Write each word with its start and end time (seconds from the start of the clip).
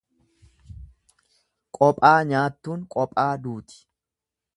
Qophaa 1.79 2.17
nyaattuun 2.31 2.87
qophaa 2.97 3.29
duuti. 3.45 3.79